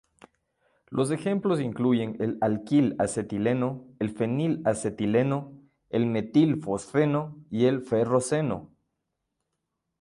[0.89, 5.53] Los ejemplos incluyen el alquil-acetileno, el fenil-acetileno,
[5.91, 8.71] el metil-fosfeno y el ferroceno.